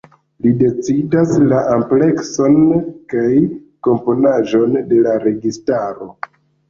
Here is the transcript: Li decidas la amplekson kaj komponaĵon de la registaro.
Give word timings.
Li 0.43 0.51
decidas 0.59 1.33
la 1.51 1.59
amplekson 1.75 2.57
kaj 3.13 3.27
komponaĵon 3.89 4.75
de 4.93 5.03
la 5.09 5.15
registaro. 5.29 6.09